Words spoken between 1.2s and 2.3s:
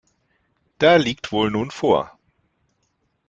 wohl nun vor.